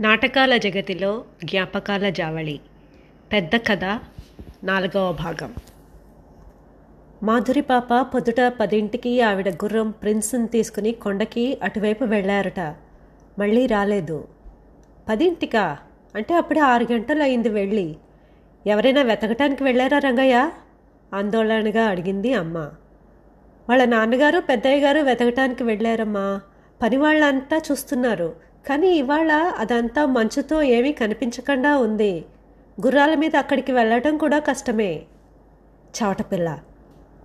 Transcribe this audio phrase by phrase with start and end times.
[0.00, 2.60] నాటకాల జగతిలో జ్ఞాపకాల జావళి.
[3.32, 3.84] పెద్ద కథ
[4.64, 5.54] నాలుగవ భాగం.
[7.22, 12.60] మాధురి పాప పొద్దుట పదింటికి ఆవిడ గుర్రం ప్రిన్స్ని తీసుకుని కొండకి అటువైపు వెళ్ళారట
[13.38, 14.28] మళ్ళీ రాలేదు.
[15.08, 15.78] పదింటికా?
[16.14, 17.96] అంటే అప్పుడే ఆరు గంటలు అయింది వెళ్ళి.
[18.66, 20.50] ఎవరైనా వెతకటానికి వెళ్ళారా రంగయ్య?
[21.14, 22.58] ఆందోళనగా అడిగింది అమ్మ.
[23.68, 26.40] వాళ్ళ నాన్నగారు పెద్దయ్య గారు వెతకటానికి వెళ్ళారమ్మా
[26.82, 28.46] పని వాళ్ళంతా చూస్తున్నారు.
[28.66, 32.24] కానీ ఇవాళ అదంతా మంచుతో ఏమీ కనిపించకుండా ఉంది.
[32.86, 35.02] గుర్రాల మీద అక్కడికి వెళ్ళటం కూడా కష్టమే.
[35.98, 36.58] చవటపిల్ల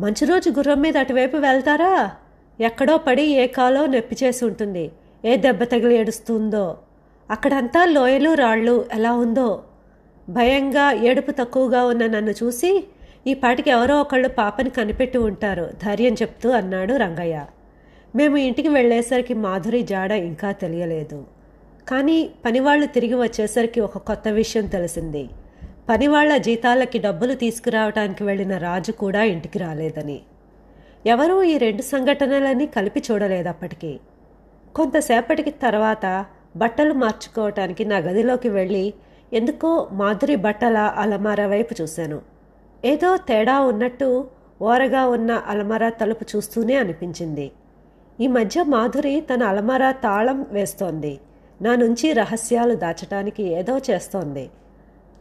[0.00, 2.10] మంచి రోజు గుర్రం మీద అటువైపు వెళ్తారా?
[2.60, 4.90] ఎక్కడో పడి ఏ కాలో నొప్పి చేసి ఉంటుంది.
[5.24, 6.76] ఏ దెబ్బ తగిలి ఏడుస్తుందో.
[7.30, 9.62] అక్కడంతా లోయలు రాళ్ళు ఎలా ఉందో.
[10.28, 12.84] భయంగా ఏడుపు తక్కువగా ఉన్న నన్ను చూసి
[13.26, 17.46] ఈ పాటికి ఎవరో ఒకళ్ళు పాపని కనిపెట్టి ఉంటారు ధైర్యం చెప్తూ అన్నాడు రంగయ్య.
[18.16, 21.37] మేము ఇంటికి వెళ్ళేసరికి మాధురి జాడ ఇంకా తెలియలేదు.
[21.88, 25.28] కానీ పనివాళ్ళు తిరిగి వచ్చేసరికి ఒక కొత్త విషయం తెలిసింది.
[25.88, 30.20] పనివాళ్ళ జీతాలకి డబ్బులు తీసుకురావటానికి వెళ్ళిన రాజు కూడా ఇంటికి రాలేదని.
[31.06, 34.00] ఎవరూ ఈ రెండు సంఘటనలని కలిపి చూడలేదప్పటికీ
[34.76, 38.94] కొంతసేపటికి తర్వాత బట్టలు మార్చుకోవటానికి నా గదిలోకి వెళ్ళి
[39.32, 42.18] ఎందుకో మాధురి బట్టల అలమార వైపు చూశాను.
[42.84, 44.28] ఏదో తేడా ఉన్నట్టు
[44.62, 47.50] ఓరగా ఉన్న అలమార తలుపు చూస్తూనే అనిపించింది.
[48.20, 51.18] ఈ మధ్య మాధురి తన అలమార తాళం వేస్తోంది.
[51.62, 54.50] నా నుంచి రహస్యాలు దాచటానికి ఏదో చేస్తోంది.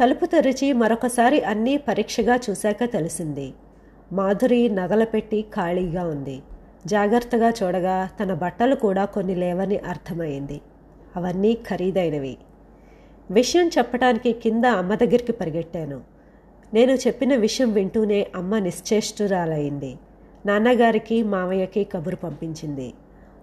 [0.00, 3.52] తలుపు తెరిచి మరొకసారి అన్నీ పరీక్షగా చూశాక తెలిసింది.
[4.12, 6.42] మాధురి నగల పెట్టి ఖాళీగా ఉంది.
[6.86, 10.60] జాగ్రత్తగా చూడగా తన బట్టలు కూడా కొన్ని లేవని అర్థమైంది.
[11.16, 12.36] అవన్నీ ఖరీదైనవి.
[13.30, 16.00] విషయం చెప్పడానికి కింద అమ్మ దగ్గరికి పరిగెట్టాను.
[16.74, 19.96] నేను చెప్పిన విషయం వింటూనే అమ్మ నిశ్చేష్టురాలయ్యింది
[20.46, 22.94] నాన్నగారికి మామయ్యకి కబురు పంపించింది.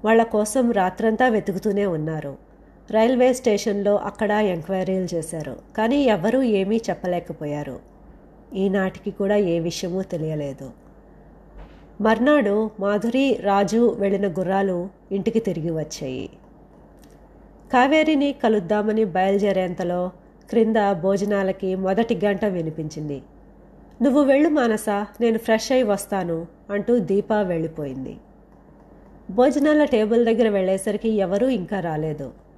[0.06, 2.49] వాళ్ళ కోసం రాత్రంతా వెతుకుతూనే ఉన్నారు.
[2.92, 5.56] రైల్వే స్టేషన్లో అక్కడ ఎంక్వైరీలు చేశారు.
[5.78, 7.80] కానీ ఎవ్వరూ ఏమీ చెప్పలేకపోయారు.
[8.56, 10.72] ఈనాటికి కూడా ఏ విషయమూ తెలియలేదు.
[12.02, 16.30] మర్నాడు మాధురి రాజు వెళ్ళిన గుర్రాలు ఇంటికి తిరిగి వచ్చాయి.
[17.74, 20.12] కావేరిని కలుద్దామని బయలుదేరేంతలో
[20.50, 23.22] క్రింద భోజనాలకి మొదటి గంట వినిపించింది.
[24.02, 24.90] నువ్వు వెళ్ళు మానస
[25.22, 28.18] నేను ఫ్రెష్ అయి వస్తాను అంటూ దీప వెళ్ళిపోయింది.
[29.32, 32.49] భోజనాల టేబుల్ దగ్గర వెళ్ళేసరికి ఎవరూ ఇంకా రాలేదు.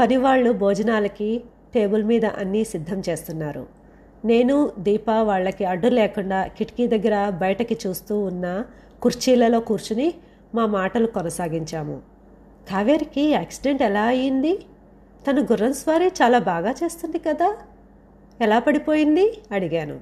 [0.00, 1.42] పనివాళ్ళు భోజనాలకి
[1.74, 3.66] టేబుల్ మీద అన్నీ సిద్ధం చేస్తున్నారు.
[4.24, 8.64] నేను దీప వాళ్ళకి అడ్డు లేకుండా కిటికీ దగ్గర బయటకి చూస్తూ ఉన్న
[9.02, 10.14] కుర్చీలలో కూర్చుని
[10.54, 12.00] మా మాటలు కొనసాగించాము.
[12.70, 14.58] కావేరికి యాక్సిడెంట్ ఎలా అయింది?
[15.30, 17.56] తను గుర్రం స్వారీ చాలా బాగా చేస్తుంది కదా?
[18.40, 19.38] ఎలా పడిపోయింది?
[19.52, 20.00] అడిగాను.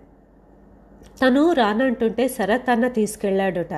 [1.22, 3.72] తను రానంటుంటే శరత్ అన్న తీసుకెళ్ళాడుట.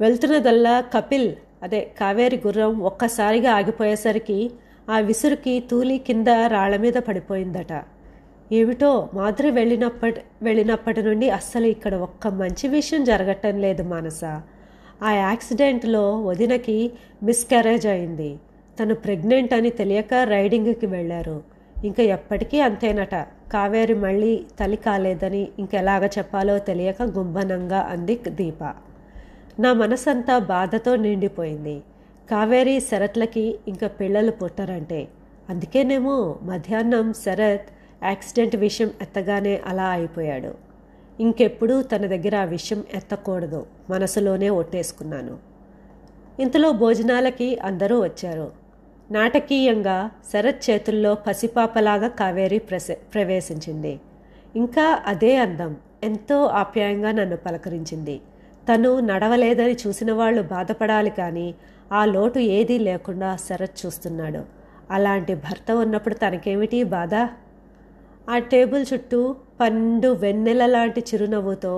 [0.00, 4.50] వెళ్తున్నదల్లా కపిల్ అదే కావేరి గుర్రం ఒక్కసారిగా ఆగిపోయేసరికి
[4.90, 7.72] ఆ విసురుకి తూలి కింద రాళ్ళ మీద పడిపోయిందట.
[8.52, 14.22] ఏమిటో మాధురి వెళ్ళినప్పటి వెళ్ళినప్పటి నుండి అస్సలు ఇక్కడ ఒక్క మంచి విషయం జరగటం లేదు మానస.
[15.02, 16.92] ఆ యాక్సిడెంట్లో వదినకి
[17.22, 18.30] మిస్క్యారేజ్ అయింది.
[18.80, 21.42] తను ప్రెగ్నెంట్ అని తెలియక రైడింగ్కి వెళ్ళారు.
[21.84, 23.14] ఇంకా ఎప్పటికీ అంతేనట.
[23.52, 28.62] కావేరి మళ్ళీ తలి కాలేదని ఇంకెలాగ చెప్పాలో తెలియక గుంభనంగా అంది దీప.
[29.60, 31.82] నా మనసంతా బాధతో నిండిపోయింది.
[32.30, 35.08] కావేరి శరత్లకి ఇంకా పిల్లలు పుట్టరంటే.
[35.50, 37.66] అందుకేనేమో మధ్యాహ్నం శరత్
[38.04, 40.54] యాక్సిడెంట్ విషయం ఎత్తగానే అలా అయిపోయాడు.
[41.20, 43.66] ఇంకెప్పుడూ తన దగ్గర ఆ విషయం ఎత్తకూడదు.
[43.90, 45.38] మనసులోనే ఒట్టేసుకున్నాను.
[46.40, 48.52] ఇంతలో భోజనాలకి అందరూ వచ్చారు.
[49.10, 54.00] నాటకీయంగా శరత్ చేతుల్లో పసిపాపలాగా కావేరి ప్రసే ప్రవేశించింది.
[54.56, 58.20] ఇంకా అదే అందం ఎంతో ఆప్యాయంగా నన్ను పలకరించింది.
[58.72, 61.54] తను నడవలేదని చూసిన వాళ్ళు బాధపడాలి కానీ
[61.92, 64.42] ఆ లోటు ఏదీ లేకుండా శరత్ చూస్తున్నాడు.
[64.90, 67.14] అలాంటి భర్త ఉన్నప్పుడు తనకేమిటి బాధ?
[68.28, 69.20] ఆ టేబుల్ చుట్టూ
[69.60, 71.74] పండు వెన్నెల లాంటి చిరునవ్వుతో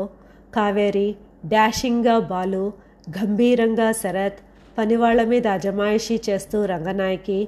[0.55, 1.09] కావేరి
[1.47, 2.65] డాషింగ్గా బాలు
[3.19, 4.41] గంభీరంగా శరత్
[4.79, 7.39] పనివాళ్ళ మీద అజమాయిషీ చేస్తూ రంగనాయకి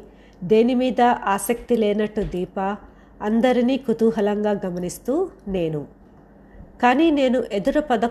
[0.44, 1.00] దేని మీద
[1.34, 2.60] ఆసక్తి లేనట్టు దీప
[3.22, 5.14] అందరినీ కుతూహలంగా గమనిస్తూ
[5.48, 5.82] నేను.
[6.82, 8.04] కానీ నేను ఎదురు పద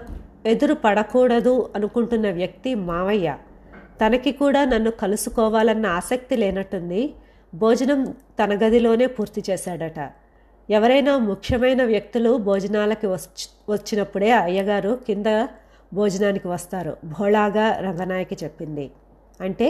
[0.45, 3.37] ఎదురు పడకూడదు అనుకుంటున్న వ్యక్తి మావయ్య.
[4.01, 7.01] తనకి కూడా నన్ను కలుసుకోవాలన్న ఆసక్తి లేనట్టుంది.
[7.53, 7.99] భోజనం
[8.39, 9.99] తన గదిలోనే పూర్తి చేశాడట.
[10.69, 13.07] ఎవరైనా ముఖ్యమైన వ్యక్తులు భోజనాలకి
[13.69, 15.47] వచ్చినప్పుడే అయ్యగారు కింద
[15.93, 16.97] భోజనానికి వస్తారు.
[17.19, 18.91] భోళాగా రంగనాయకి చెప్పింది.
[19.41, 19.67] అంటే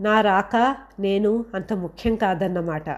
[0.00, 2.88] నా రాక నేను అంత ముఖ్యం కాదన్నమాట.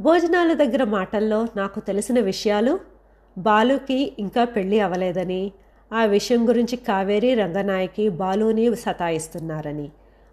[0.00, 2.80] భోజనాల దగ్గర మాటల్లో నాకు తెలిసిన విషయాలు
[3.38, 5.52] బాలుకి ఇంకా పెళ్ళి అవలేదని
[5.92, 9.90] ఆ విషయం గురించి కావేరి రంగనాయకి బాలుని సతాయిస్తున్నారని.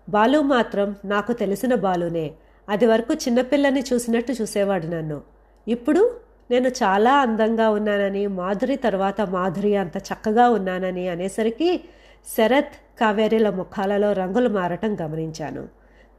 [0.09, 2.31] బాలు మాత్రం నాకు తెలిసిన బాలునే.
[2.69, 5.21] అది వరకు చిన్నపిల్లని చూసినట్టు చూసేవాడు నన్ను.
[5.67, 6.15] ఇప్పుడు
[6.51, 11.81] నేను చాలా అందంగా ఉన్నానని మాధురి తర్వాత మాధురి అంత చక్కగా ఉన్నానని అనేసరికి
[12.37, 15.67] శరత్ కావేరీల ముఖాలలో రంగులు మారటం గమనించాను.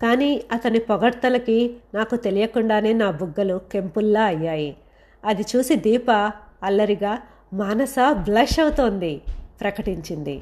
[0.03, 4.77] కానీ అతని పొగడ్తలకి నాకు తెలియకుండానే నా బుగ్గలు కెంపుల్లా అయ్యాయి.
[5.25, 6.11] అది చూసి దీప
[6.63, 7.19] అల్లరిగా
[7.53, 9.21] మానస బ్లష్ అవుతోంది
[9.61, 10.41] ప్రకటించింది.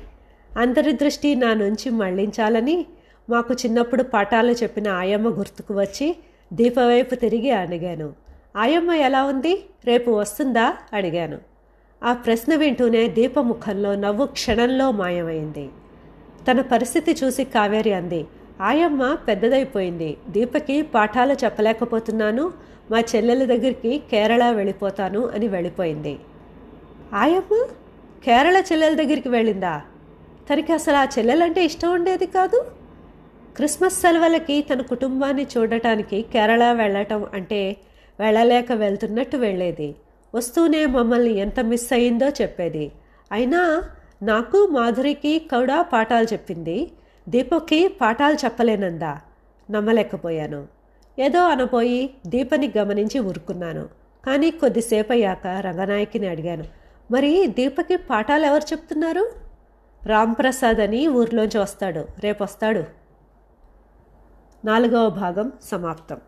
[0.56, 2.87] అందరి దృష్టి నా నుంచి మళ్ళించాలని
[3.31, 6.16] మాకు చిన్నప్పుడు పాఠాలు చెప్పిన ఆయమ్మ గుర్తుకు వచ్చి
[6.52, 8.12] దీపవైపు తిరిగి అడిగాను.
[8.56, 9.64] ఆయమ్మ ఎలా ఉంది?
[9.84, 10.75] రేపు వస్తుందా?
[10.93, 11.38] అడిగాను.
[12.02, 15.69] ఆ ప్రశ్న వింటూనే దీపముఖంలో నవ్వు క్షణంలో మాయమైంది.
[16.50, 18.25] తన పరిస్థితి చూసి కావేరి అంది
[18.60, 20.16] ఆయమ్మ పెద్దదైపోయింది.
[20.28, 22.52] దీపకి పాఠాలు చెప్పలేకపోతున్నాను.
[22.90, 26.19] మా చెల్లెల దగ్గరికి కేరళ వెళ్ళిపోతాను అని వెళ్ళిపోయింది.
[27.14, 27.66] ఆయమ్మ
[28.25, 29.82] కేరళ చెల్లెల దగ్గరికి వెళ్ళిందా?
[30.52, 32.66] తనకి అసలు ఆ చెల్లెలంటే ఇష్టం ఉండేది కాదు?
[33.56, 37.76] క్రిస్మస్ సెలవులకి తన కుటుంబాన్ని చూడటానికి కేరళ వెళ్ళటం అంటే
[38.20, 39.94] వెళ్ళలేక వెళ్తున్నట్టు వెళ్ళేది.
[40.34, 42.93] వస్తూనే మమ్మల్ని ఎంత మిస్ అయిందో చెప్పేది.
[43.32, 43.82] అయినా
[44.22, 46.90] నాకు మాధురికి కూడా పాఠాలు చెప్పింది.
[47.28, 49.20] దీపక్కి పాఠాలు చెప్పలేనందా?
[49.70, 50.66] నమ్మలేకపోయాను.
[51.19, 53.88] ఏదో అనపోయి దీపని గమనించి ఊరుకున్నాను.
[54.26, 56.64] కానీ కొద్దిసేపు అయ్యాక రంగనాయకిని అడిగాను.
[57.10, 59.32] మరి దీపకి పాఠాలు ఎవరు చెప్తున్నారు?
[60.06, 62.08] రాంప్రసాద్ అని ఊర్లోంచి వస్తాడు.
[62.19, 62.84] రేపు వస్తాడు
[64.64, 66.20] నాలుగవ భాగం సమాప్తం.